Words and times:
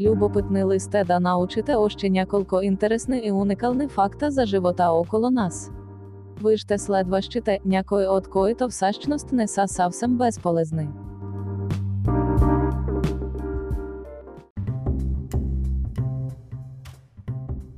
Любопитний 0.00 0.64
листе 0.64 1.04
да 1.04 1.20
научите 1.20 1.74
още 1.74 2.10
няколко 2.10 2.60
интересни 2.60 3.20
и 3.24 3.32
уникални 3.32 3.88
факта 3.88 4.30
за 4.30 4.46
живота 4.46 4.84
около 4.90 5.30
нас. 5.30 5.72
Вижте 6.44 6.78
следващите, 6.78 7.58
някои 7.64 8.06
от 8.06 8.28
които 8.28 8.68
всъщност 8.68 9.32
не 9.32 9.48
са 9.48 9.68
съвсем 9.68 10.18
безполезни. 10.18 10.88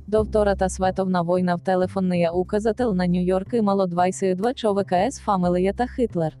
До 0.07 0.25
Втората 0.25 0.69
световна 0.69 1.23
война 1.23 1.57
в 1.57 1.61
телефонния 1.61 2.31
указател 2.35 2.93
на 2.93 3.07
Нью-Йорк 3.07 3.53
имало 3.53 3.81
22 3.81 4.55
човека 4.55 5.07
з 5.11 5.21
фамилията 5.21 5.87
Хитлер. 5.95 6.37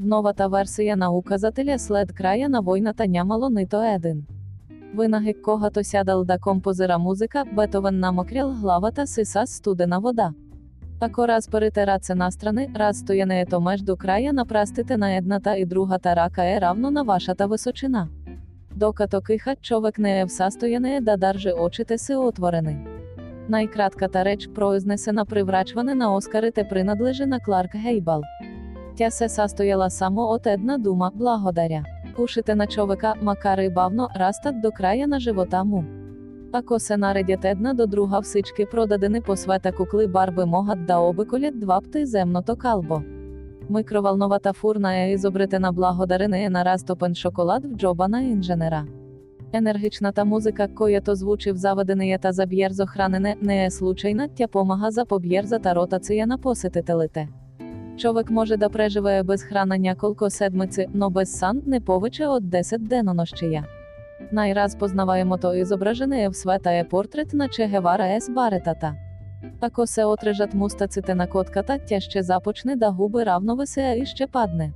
Новата 0.00 0.48
версія 0.48 0.96
на 0.96 1.10
указателя 1.10 1.78
след 1.78 2.12
края 2.12 2.48
на 2.48 2.62
войната 2.62 3.08
нямало 3.08 3.48
нито 3.48 3.82
един 3.82 4.35
Винагик 4.99 5.37
когато 5.43 5.83
сядал 5.83 6.23
да 6.23 6.39
композира 6.39 6.99
музика, 6.99 7.45
Бетовен 7.55 7.99
намокрял 7.99 8.53
главата 8.61 9.07
си 9.07 9.25
с 9.25 9.47
студена 9.47 9.99
вода. 9.99 10.31
Тако 10.99 11.27
раз 11.27 11.49
перетираться 11.49 12.15
на 12.15 12.31
страни, 12.31 12.69
раз 12.75 12.97
стоянето 12.97 13.61
между 13.61 13.95
края 13.95 14.33
напрастите 14.33 14.97
на 14.97 15.15
едната 15.15 15.57
і 15.57 15.65
другата 15.65 16.15
рака 16.15 16.43
е 16.43 16.61
равно 16.61 16.91
на 16.91 17.03
вашата 17.03 17.47
височина. 17.47 18.07
Докато 18.75 19.21
кихать 19.21 19.61
човек 19.61 19.97
не 19.99 20.19
е 20.19 20.25
в 20.25 20.31
състояние 20.31 21.01
да 21.01 21.17
държи 21.17 21.51
очите 21.59 21.97
си 21.97 22.15
отворени. 22.15 22.77
Найкратката 23.49 24.25
реч, 24.25 24.49
произнесена 24.55 25.25
при 25.25 25.43
врачване 25.43 25.95
на 25.95 26.15
Оскарите 26.15 26.67
принадлежи 26.69 27.25
на 27.25 27.39
Кларк 27.39 27.71
Гейбал. 27.83 28.21
Тя 28.95 29.11
се 29.11 29.29
състояла 29.29 29.89
само 29.89 30.21
от 30.21 30.45
една 30.45 30.77
дума 30.77 31.11
благодаря. 31.15 31.83
Ушите 32.18 32.54
на 32.54 32.66
човека, 32.66 33.14
макар 33.22 33.58
і 33.58 33.70
бавно, 33.70 34.08
растат 34.16 34.60
до 34.60 34.70
края 34.70 35.08
на 35.08 35.20
живота 35.20 35.64
му. 35.64 35.84
Ако 36.52 36.78
се 36.78 36.96
наредять 36.96 37.44
една 37.44 37.74
до 37.74 37.86
друга 37.86 38.20
всички 38.22 38.66
продадені 38.70 39.20
по 39.20 39.36
света 39.36 39.72
кукли 39.72 40.06
барби 40.06 40.44
могат 40.44 40.86
да 40.86 40.98
обиколять 40.98 41.60
два 41.60 41.80
пти 41.80 42.06
земното 42.06 42.56
калбо. 42.56 43.02
Микроволновата 43.70 44.52
фурна 44.52 44.96
е 44.96 45.12
изобретена 45.12 45.72
благодарение 45.72 46.50
на 46.50 46.64
растопен 46.64 47.14
шоколад 47.14 47.66
в 47.66 47.76
джоба 47.76 48.08
на 48.08 48.22
інженера. 48.22 48.86
Енергічната 49.52 50.24
музика, 50.24 50.68
която 50.74 51.14
звучи 51.14 51.52
в 51.52 51.56
заведене 51.56 52.18
та 52.18 52.32
заб'єрзо 52.32 52.86
хранене, 52.86 53.36
не 53.42 53.64
е 53.64 53.70
случайна, 53.70 54.28
тя 54.28 54.46
помага 54.46 54.90
запоб'єрзата 54.90 55.74
ротація 55.74 56.26
на 56.26 56.38
посетителите. 56.38 57.28
Човек 57.96 58.30
може 58.30 58.56
да 58.56 58.68
преживее 58.68 59.22
без 59.22 59.42
храна 59.42 59.78
няколко 59.78 60.30
седмиці, 60.30 60.86
но 60.94 61.10
без 61.10 61.38
сан 61.38 61.62
не 61.66 61.80
повече 61.80 62.26
от 62.26 62.44
10 62.44 62.78
денонощия. 62.78 63.64
Найраз 64.32 64.76
познаваємото 64.76 65.54
ізображене 65.54 66.28
в 66.28 66.36
света 66.36 66.70
е 66.70 66.88
портрет 66.88 67.34
на 67.34 67.48
Че 67.48 67.66
Гевара 67.66 68.20
С. 68.20 68.30
Баретата. 68.30 68.94
Тако 69.60 69.86
се 69.86 70.04
отрежат 70.04 70.54
мустаците 70.54 71.14
на 71.14 71.26
котката, 71.26 71.78
тя 71.86 72.00
ще 72.00 72.22
започне 72.22 72.76
да 72.76 72.92
губи 72.92 73.26
равновесея 73.26 74.02
і 74.02 74.06
ще 74.06 74.26
падне. 74.26 74.72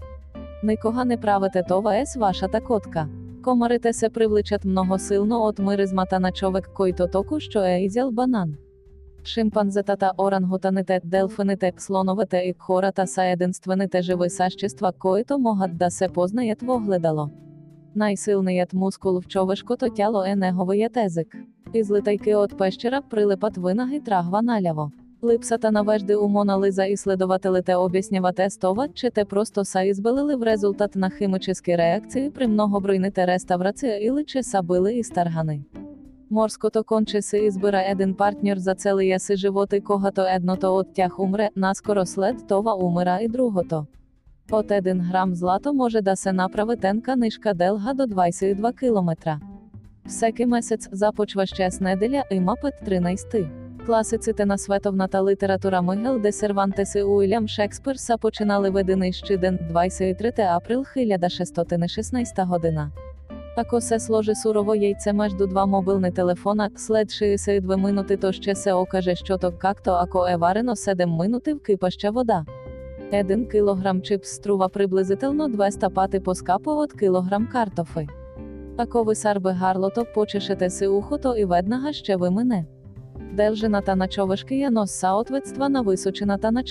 Никога 0.63 1.05
не 1.05 1.17
правите 1.17 1.63
това 1.69 1.97
ес 1.97 2.17
вашата 2.17 2.61
котка. 2.61 3.09
Комарите 3.43 3.93
се 3.93 4.09
привличат 4.09 4.65
многосилно 4.65 5.37
от 5.37 5.59
миризмата 5.59 6.21
на 6.21 6.33
човек, 6.33 6.71
който 6.75 7.07
току 7.07 7.41
що 7.41 7.65
е 7.65 7.79
ізял 7.79 8.11
банан. 8.11 8.55
Шимпанзетата, 9.25 10.13
орангутаните, 10.19 11.01
делфините, 11.05 11.73
слоновете 11.79 12.37
і 12.37 12.55
хората 12.59 13.07
са 13.07 13.25
единствените 13.25 14.03
живи 14.03 14.31
същества, 14.31 14.93
които 14.99 15.39
могат 15.39 15.79
да 15.79 15.91
се 15.91 16.09
познаят 16.09 16.63
в 16.63 16.69
огледало. 16.69 17.29
Найсилният 17.97 18.73
мускул 18.73 19.21
в 19.21 19.27
човешкото 19.27 19.89
тяло 19.91 20.25
е 20.25 20.37
неговият 20.37 20.97
език. 20.97 21.37
Із 21.75 21.91
литайки 21.91 22.35
от 22.35 22.59
пещера 22.59 23.03
прилипат 23.11 23.57
винаги 23.57 24.01
трагва 24.01 24.43
наляво. 24.43 24.91
Липсата 25.25 25.73
навежди 25.73 26.15
у 26.15 26.29
Мона 26.29 26.61
Лиза 26.61 26.87
исследователите 26.87 27.75
обяснявате 27.75 28.51
стова, 28.51 28.89
че 28.89 29.11
те 29.11 29.25
просто 29.25 29.65
са 29.65 29.85
в 30.37 30.43
результат 30.43 30.97
на 30.97 31.11
химическі 31.11 31.79
реакції 31.79 32.31
при 32.31 32.47
многобройните 32.47 33.27
реставрації 33.27 33.99
или 34.01 34.25
че 34.25 34.43
са 34.43 34.63
били 34.63 34.99
істаргани. 34.99 35.61
Морското 36.33 36.85
конче 36.85 37.23
си 37.23 37.37
избира 37.37 37.83
един 37.87 38.15
партнер 38.15 38.57
за 38.57 38.75
целия 38.75 39.21
си 39.21 39.37
живот 39.37 39.73
і 39.73 39.81
когато 39.81 40.27
едното 40.29 40.77
от 40.77 40.95
тях 40.95 41.19
умре, 41.19 41.51
наскоро 41.57 42.07
след 42.07 42.37
това 42.49 42.75
умира 42.75 43.19
і 43.23 43.29
другото. 43.29 43.85
От 44.53 44.69
1 44.69 45.11
грам 45.11 45.35
злато 45.35 45.75
може 45.75 46.01
да 46.01 46.17
се 46.17 46.33
направи 46.33 46.77
тенка 46.77 47.17
нишка 47.17 47.55
дълга 47.55 47.95
до 47.95 48.03
22 48.03 48.75
км. 48.75 49.39
Всеки 50.07 50.47
месец 50.47 50.89
започващ 50.93 51.71
с 51.71 51.81
неделя 51.81 52.25
има 52.31 52.55
петък 52.63 52.75
13. 52.87 53.49
Класиците 53.87 54.47
на 54.47 54.59
световната 54.59 55.25
література 55.25 55.83
Мигел 55.83 56.19
де 56.19 56.33
Сервантес 56.33 56.95
и 56.95 57.03
Уилям 57.03 57.49
Шекспир 57.49 57.97
починали 58.21 58.71
в 58.71 58.79
един 58.79 59.13
и 59.13 59.17
същи 59.17 59.46
ден 59.46 59.59
23 59.69 60.33
април 60.39 60.81
1616 60.81 62.47
година. 62.49 62.91
Тако 63.61 63.81
се 63.81 63.99
сложи 64.01 64.35
сурово 64.35 64.75
яйце 64.75 65.13
между 65.13 65.47
два 65.47 65.67
мобилни 65.67 66.13
телефона, 66.13 66.71
след 66.77 67.09
62 67.09 67.77
минути 67.77 68.17
то 68.17 68.33
ще 68.33 68.55
се 68.55 68.73
окаже, 68.73 69.15
що 69.17 69.39
то 69.39 69.53
както 69.59 69.91
ако 69.91 70.29
е 70.29 70.37
варено 70.37 70.77
7 70.77 71.21
минути 71.23 71.53
в 71.55 71.63
кипаща 71.63 72.11
вода. 72.11 72.45
1 73.13 73.49
кілограм 73.49 74.03
чипс 74.03 74.29
струва 74.29 74.69
приблизительно 74.69 75.49
200 75.49 75.95
пати 75.95 76.21
по 76.21 76.35
скапу 76.35 76.71
от 76.71 76.93
кілограм 76.93 77.49
картофи. 77.53 78.07
Тако 78.77 79.05
ви 79.05 79.15
сарби 79.15 79.51
гарлото 79.51 80.07
почешете 80.15 80.71
си 80.71 80.87
ухото 80.87 81.35
і 81.37 81.45
веднага 81.45 81.93
ще 81.93 82.17
ви 82.17 82.31
мине. 82.31 82.65
Делжина 83.33 83.81
та 83.81 83.97
на 83.97 84.09
човешки 84.09 84.57
є 84.57 84.71
нос 84.71 84.91
саответства 84.91 85.69
на 85.69 85.81
височина 85.81 86.39
та 86.39 86.51
на 86.51 86.63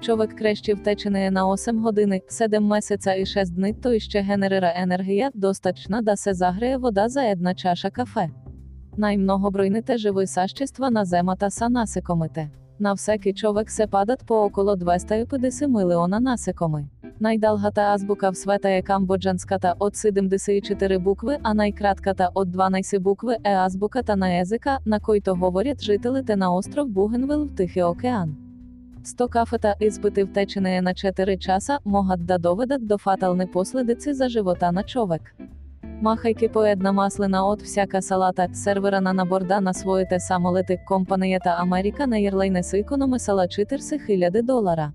човек 0.00 0.34
крещі 0.34 0.74
втечене 0.74 1.30
на 1.30 1.52
8 1.52 1.82
години, 1.82 2.22
7 2.28 2.64
месяця 2.64 3.14
і 3.14 3.26
6 3.26 3.54
днів, 3.54 3.76
то 3.82 3.92
іще 3.92 4.20
генерира 4.20 4.72
енергія 4.76 5.30
достаточна 5.34 6.02
да 6.02 6.16
се 6.16 6.34
загреє 6.34 6.76
вода 6.76 7.08
за 7.08 7.24
една 7.24 7.54
чаша 7.54 7.90
кафе. 7.90 8.28
Наймногобройните 8.96 9.98
живи 9.98 10.26
сащества 10.26 10.90
на 10.90 11.04
зема 11.04 11.36
та 11.36 11.50
са 11.50 11.68
насекомите. 11.68 12.50
На 12.80 12.94
всеки 12.94 13.34
човек 13.34 13.70
се 13.70 13.86
падат 13.86 14.26
по 14.26 14.34
около 14.34 14.70
250 14.70 15.66
милиона 15.66 16.20
насекоми. 16.20 16.88
Найдалгата 17.20 17.80
азбука 17.80 18.32
в 18.32 18.36
света 18.36 18.70
е 18.70 18.82
камбоджанската 18.82 19.74
от 19.80 19.94
74 19.94 20.98
букви, 20.98 21.36
а 21.42 21.54
найкратката 21.54 22.30
от 22.34 22.48
12 22.48 22.98
букви 22.98 23.34
е 23.44 23.52
азбуката 23.52 24.16
на 24.16 24.40
езика, 24.40 24.78
на 24.86 25.00
който 25.00 25.36
говорять 25.36 25.82
жителите 25.82 26.36
на 26.36 26.56
остров 26.56 26.88
Бугенвил 26.88 27.44
в 27.44 27.54
Тихий 27.54 27.82
океан. 27.82 28.45
100 29.06 29.28
кафета 29.28 29.74
іспити 29.80 30.24
втечене 30.24 30.82
на 30.82 30.94
4 30.94 31.38
часа 31.38 31.78
могат 31.84 32.26
да 32.26 32.38
доведат 32.38 32.86
до 32.86 32.98
фатални 32.98 33.46
последиці 33.46 34.12
за 34.12 34.28
живота 34.28 34.72
на 34.72 34.82
човек. 34.82 35.34
Махайки 36.00 36.48
поєдна 36.48 36.92
маслина 36.92 37.46
от 37.46 37.62
всяка 37.62 38.02
салата, 38.02 38.48
серверана 38.54 39.12
на 39.12 39.24
борда 39.24 39.60
на 39.60 39.74
своїте 39.74 40.20
самолети, 40.20 40.80
компанията 40.88 41.56
Америка 41.58 42.06
на 42.06 42.16
Єрлайнес 42.16 42.74
економисала 42.74 43.46
40 43.50 44.02
хиляди 44.06 44.42
долара. 44.42 44.92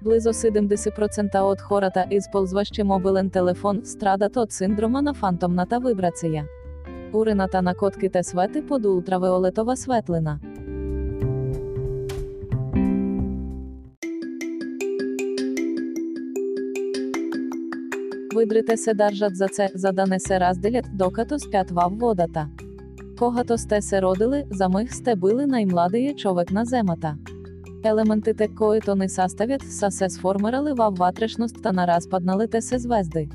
Близо 0.00 0.30
70% 0.30 1.40
от 1.40 1.60
хората 1.60 2.06
ізползващи 2.10 2.84
мобилен 2.84 3.30
телефон 3.30 3.80
страдат 3.84 4.36
от 4.36 4.52
синдрома 4.52 5.02
на 5.02 5.14
фантомната 5.14 5.78
вибрація. 5.78 6.44
Урината 7.12 7.62
на 7.62 7.74
котките 7.74 8.22
свети 8.22 8.62
под 8.62 8.86
ультравіолетова 8.86 9.76
светлина. 9.76 10.40
Видрите 18.37 18.77
се 18.77 18.93
държат 18.93 19.35
за 19.35 19.47
це, 19.47 19.69
за 19.75 19.91
да 19.91 20.05
не 20.05 20.19
се 20.19 20.39
разделят, 20.39 20.85
докато 20.93 21.39
спят 21.39 21.71
във 21.71 21.99
водата. 21.99 22.47
Когато 23.17 23.57
сте 23.57 23.81
се 23.81 24.01
родили, 24.01 24.43
за 24.51 24.69
миг 24.69 24.93
сте 24.93 25.15
били 25.15 25.45
наймладиє 25.45 26.15
човек 26.15 26.51
на 26.51 26.65
земата. 26.65 27.15
Елементите, 27.85 28.47
които 28.57 28.95
не 28.95 29.09
съставят, 29.09 29.61
са 29.61 29.91
се 29.91 30.09
сформирали 30.09 30.71
във 30.77 30.97
вътрешността 30.97 31.71
на 31.71 31.87
разпадналите 31.87 32.61
се 32.61 32.79
звезди. 32.79 33.29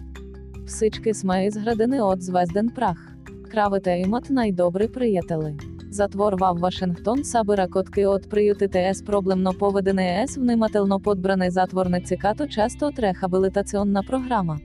Всички 0.66 1.14
сме 1.14 1.46
изградени 1.46 2.00
от 2.00 2.22
звезден 2.22 2.68
прах. 2.74 3.16
Кравите 3.50 3.90
имат 3.90 4.30
най-добри 4.30 4.88
приятели. 4.88 5.56
Затвор 5.90 6.32
във 6.40 6.60
Вашингтон 6.60 7.24
събира 7.24 7.68
котки 7.68 8.06
от 8.06 8.30
приютите 8.30 8.94
с 8.94 9.04
проблемно 9.04 9.52
поведение 9.58 10.28
с 10.28 10.36
внимателно 10.36 11.00
подбране 11.00 11.50
затворници 11.50 12.16
като 12.16 12.46
част 12.46 12.82
от 12.82 12.98
рехабилитационна 12.98 14.02
програма. 14.06 14.56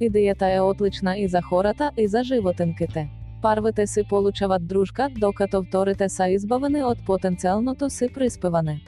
Ідеята 0.00 0.54
е 0.54 0.60
отлична 0.60 1.16
і 1.16 1.28
за 1.28 1.42
хората, 1.42 1.90
і 1.96 2.08
за 2.08 2.22
животинките. 2.22 3.08
Парвите 3.42 3.86
си 3.86 4.02
получават 4.08 4.66
дружка, 4.66 5.08
докато 5.16 5.62
вторите 5.62 6.08
са 6.08 6.28
избавени 6.28 6.84
от 6.84 6.98
потенціалното 7.06 7.90
си 7.90 8.08
приспиване. 8.14 8.80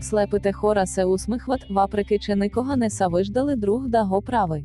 Слепите 0.00 0.52
хора 0.52 0.86
се 0.86 1.04
усмихват, 1.04 1.60
вапреки 1.70 2.18
че 2.18 2.36
никога 2.36 2.76
не 2.76 2.90
са 2.90 3.08
виждали 3.14 3.56
друг 3.56 3.88
да 3.88 4.04
го 4.04 4.22
прави. 4.22 4.64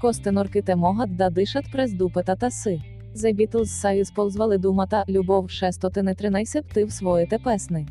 Костенурките 0.00 0.74
могат 0.74 1.16
да 1.16 1.30
дишат 1.30 1.64
през 1.72 1.94
дупетата 1.94 2.50
си. 2.50 2.80
The 3.16 3.34
Beatles 3.34 3.64
са 3.64 3.92
ісползвали 3.92 4.58
думата 4.58 5.04
любов 5.08 5.50
шестоти 5.50 6.02
не 6.02 6.14
тринайся 6.14 6.62
б 6.62 6.64
ти 6.74 6.84
в 6.84 6.92
своїте 6.92 7.38
песни. 7.38 7.86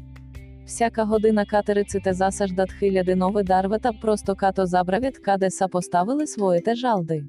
Всяка 0.65 1.05
година 1.05 1.45
катериците 1.45 2.13
засаждат 2.13 2.71
хиляди 2.71 3.15
нови 3.15 3.43
дарвета 3.43 3.91
просто 4.01 4.35
като 4.35 4.65
забравят 4.65 5.19
каде 5.19 5.51
са 5.51 5.67
поставили 5.67 6.27
своїте 6.27 6.75
жалди. 6.75 7.23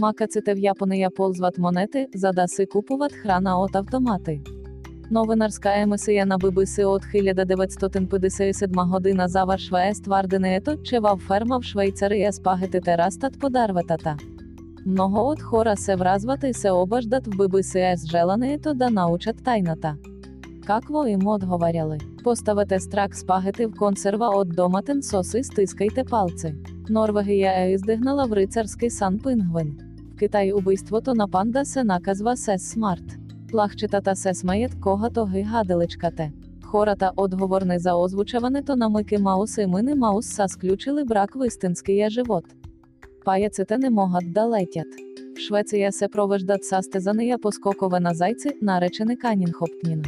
Макаците 0.00 0.54
в 0.54 0.58
Японія 0.58 1.10
ползват 1.10 1.58
монети, 1.58 2.06
задаси 2.14 2.66
купуват 2.66 3.12
храна 3.12 3.58
от 3.60 3.76
автомати. 3.76 4.40
Новинарська 5.10 5.80
емисія 5.80 6.26
на 6.26 6.38
BBC 6.38 6.86
от 6.86 7.02
1957 7.04 8.90
година 8.90 9.28
заваршва 9.28 9.86
ест 9.86 10.06
варденето, 10.06 10.76
чевав 10.82 11.20
ферма 11.20 11.58
в 11.58 11.62
Швейцарії 11.62 12.32
спагети 12.32 12.80
терастат 12.80 13.40
подарветата. 13.40 14.16
Много 14.86 15.20
от 15.20 15.42
хора 15.42 15.76
се 15.76 15.96
вразват 15.96 16.44
и 16.44 16.54
се 16.54 16.70
обаждат 16.70 17.26
в 17.26 17.30
BBC 17.30 17.92
ес 17.92 18.10
желанието 18.10 18.74
да 18.74 18.90
научат 18.90 19.44
тайната. 19.44 19.96
Какво 20.66 21.06
им 21.06 21.26
отговаряли? 21.26 21.98
Поставете 22.28 22.80
страк 22.80 23.14
спагети 23.14 23.66
в 23.66 23.74
консерва 23.74 24.28
от 24.28 24.48
доматен 24.48 25.02
сос 25.02 25.34
і 25.34 25.42
стискайте 25.42 26.04
палці. 26.04 26.54
Норвегия 26.88 27.64
издигнала 27.64 28.24
в 28.24 28.32
рицарський 28.32 28.90
сан 28.90 29.18
пингвин. 29.18 29.78
В 30.14 30.18
Китай 30.18 30.52
убийството 30.52 31.14
на 31.14 31.28
панда 31.28 31.64
се 31.64 31.84
наказва 31.84 32.36
със 32.36 32.70
смърт. 32.70 33.04
Плъхчетата 33.50 34.16
се 34.16 34.34
смеят 34.34 34.72
когато 34.80 35.26
ги 35.26 35.42
гъделичкате. 35.42 36.32
Хората 36.64 37.12
одговорни 37.16 37.78
за 37.78 37.94
озвучаването 37.94 38.76
на 38.76 38.88
Мики 38.88 39.18
Маус 39.18 39.58
Мини 39.58 39.94
Маус 39.94 40.26
са 40.26 40.48
сключили 40.48 41.04
брак 41.04 41.34
в 41.34 41.46
истинския 41.46 42.10
живот. 42.10 42.44
Паяците 43.24 43.78
не 43.78 43.90
могат 43.90 44.32
да 44.32 44.48
летят. 44.48 44.88
В 45.36 45.40
Швеция 45.40 45.92
се 45.92 46.08
провеждат 46.08 46.64
състезания 46.64 47.38
по 47.38 47.52
скокове 47.52 48.00
на 48.00 48.14
зайци, 48.14 48.50
наречени 48.62 49.16
канинхопнинг. 49.16 50.04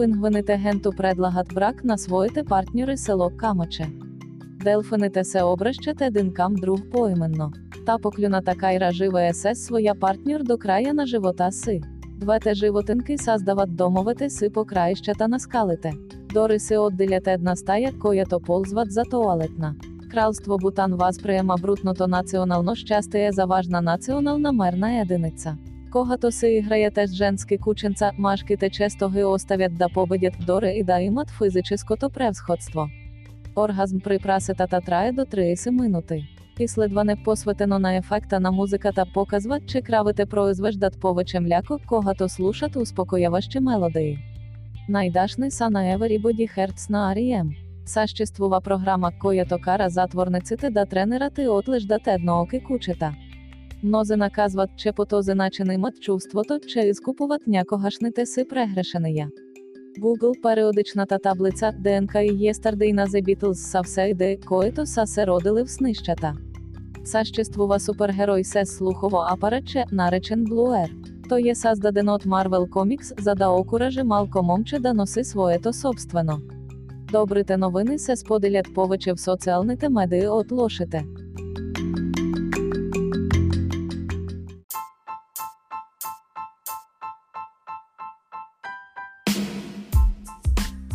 Пингвините 0.00 0.56
генту 0.56 0.92
предлагат 0.92 1.54
брак 1.54 1.84
на 1.84 1.98
своите 1.98 2.44
партнери 2.44 2.96
с 2.96 3.03
едно 3.03 3.30
камъче. 3.36 3.90
Делфините 4.64 5.24
се 5.24 5.42
обращат 5.42 6.00
един 6.00 6.32
кам 6.32 6.54
друг 6.54 6.80
поіменно. 6.92 7.50
Та 7.86 7.98
поклюна 7.98 8.42
така 8.42 8.92
живе 8.92 9.32
СС 9.34 9.54
своя 9.54 9.94
партнер 10.00 10.42
до 10.42 10.58
края 10.58 10.94
на 10.94 11.06
живота 11.06 11.52
си. 11.52 11.80
Двете 12.16 12.54
животинки 12.54 13.18
саздават 13.18 13.76
домовете 13.76 14.30
си 14.30 14.52
по 14.52 14.64
краищата 14.64 15.28
на 15.28 15.40
скалите. 15.40 15.92
Дори 16.34 16.58
се 16.58 16.78
отделят 16.78 17.26
една 17.26 17.56
стая, 17.56 17.92
която 17.98 18.40
ползват 18.40 18.92
за 18.92 19.02
туалетна. 19.10 19.74
Кралство 20.10 20.56
Бутан 20.56 20.92
възприема 20.92 21.54
брутното 21.62 22.06
націонално 22.06 22.76
щастие 22.76 23.32
за 23.32 23.46
важна 23.46 23.80
націонална 23.80 24.52
мерна 24.52 25.00
единиця. 25.00 25.56
Когато 25.92 26.32
се 26.32 26.48
играєте 26.48 27.06
з 27.06 27.14
женски 27.14 27.58
кученца, 27.58 28.10
машките 28.18 28.70
често 28.70 29.10
ги 29.10 29.24
оставят 29.24 29.74
да 29.74 29.88
победят 29.88 30.34
дори 30.46 30.72
і 30.76 30.84
да 30.84 31.00
имат 31.00 31.30
физическото 31.30 32.10
превсходство. 32.10 32.88
Оргазм 33.56 33.98
при 33.98 34.18
прасетата 34.18 34.80
трає 34.80 35.12
до 35.12 35.22
30 35.22 35.70
минути. 35.70 36.24
Іследване 36.58 37.16
посветено 37.24 37.78
на 37.78 37.96
ефекта 37.96 38.40
на 38.40 38.50
музиката 38.52 39.06
показва, 39.14 39.60
чи 39.66 39.82
кравите 39.82 40.26
произвеждат 40.26 41.00
повече 41.00 41.40
мляко, 41.40 41.78
когато 41.86 42.28
слушат 42.28 42.76
успокояващи 42.76 43.60
мелодии. 43.60 44.18
Найдашни 44.88 45.50
са 45.50 45.70
на 45.70 45.80
Everybody 45.80 46.56
Hertz 46.56 46.90
на 46.90 47.14
R.E.M. 47.14 47.48
Съществува 47.86 48.60
програма, 48.60 49.12
която 49.20 49.58
кара 49.58 49.90
затворниците 49.90 50.70
да 50.70 50.86
тренират 50.86 51.38
и 51.38 51.48
отлеждат 51.48 52.02
еднооки 52.06 52.60
кучета. 52.60 53.14
Мнози 53.82 54.16
наказват, 54.16 54.70
че 54.76 54.92
по 54.92 55.04
този 55.04 55.34
начин 55.34 55.70
имат 55.72 56.00
чувството, 56.00 56.58
че 56.66 56.80
изкупуват 56.80 57.46
някогашните 57.46 58.26
си 58.26 58.44
прегрешения. 58.48 59.28
Google 60.00 60.42
періодичната 60.42 61.18
таблиця 61.18 61.72
ДНК 61.78 62.22
і 62.22 62.30
Yesterday 62.30 62.92
на 62.92 63.06
The 63.06 63.22
Beatles 63.22 63.52
са 63.52 63.82
все 63.82 64.02
ідеї, 64.02 64.40
които 64.40 64.86
са 64.86 65.06
се 65.06 65.26
родили 65.26 65.62
в 65.62 65.70
снищата. 65.70 66.34
Съществува 67.04 67.80
супергерой 67.80 68.44
се 68.44 68.66
слухово 68.66 69.18
апаратче, 69.28 69.84
наречен 69.92 70.46
Air. 70.46 70.90
То 71.28 71.38
є 71.38 71.54
създадено 71.54 72.14
от 72.14 72.24
Marvel 72.24 72.68
Comics, 72.68 73.20
за 73.20 74.04
малко 74.04 74.42
момче 74.42 74.78
да 74.78 74.94
носи 74.94 75.24
своєто 75.24 75.72
собствено. 75.72 76.40
Добрите 77.12 77.56
новини 77.56 77.98
се 77.98 78.16
споделят 78.16 78.74
повече 78.74 79.12
в 79.12 79.20
соціальните 79.20 79.88
медії 79.88 80.26
от 80.26 80.52
лошите. 80.52 81.04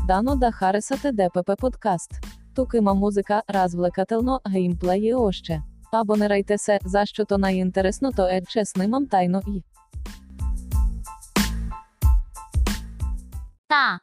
Дано 0.08 0.36
да 0.36 0.52
харесате 0.52 1.12
ДПП 1.12 1.56
подкаст. 1.58 2.12
Тук 2.56 2.74
има 2.74 2.94
музика, 2.94 3.42
геймплей 4.50 5.02
і 5.02 5.14
още. 5.14 5.62
Абонирайте 5.92 6.58
се, 6.58 6.80
за 6.86 7.06
що 7.06 7.26
то 7.26 7.38
найінтересно, 7.38 8.12
то 8.12 8.28
е, 8.28 8.42
че 8.50 8.66
снимам 8.66 9.08
тайно 9.08 9.42
і. 9.48 9.64
Та. 13.68 14.00